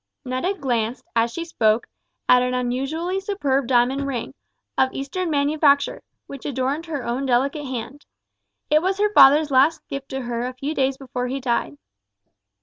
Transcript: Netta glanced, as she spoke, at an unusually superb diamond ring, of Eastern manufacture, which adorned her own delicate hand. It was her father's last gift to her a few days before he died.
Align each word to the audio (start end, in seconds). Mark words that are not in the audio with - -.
Netta 0.25 0.55
glanced, 0.55 1.05
as 1.15 1.31
she 1.31 1.45
spoke, 1.45 1.85
at 2.27 2.41
an 2.41 2.55
unusually 2.55 3.19
superb 3.19 3.67
diamond 3.67 4.07
ring, 4.07 4.33
of 4.75 4.91
Eastern 4.93 5.29
manufacture, 5.29 6.01
which 6.25 6.43
adorned 6.43 6.87
her 6.87 7.05
own 7.05 7.27
delicate 7.27 7.65
hand. 7.65 8.07
It 8.71 8.81
was 8.81 8.97
her 8.97 9.13
father's 9.13 9.51
last 9.51 9.87
gift 9.89 10.09
to 10.09 10.21
her 10.21 10.47
a 10.47 10.53
few 10.55 10.73
days 10.73 10.97
before 10.97 11.27
he 11.27 11.39
died. 11.39 11.77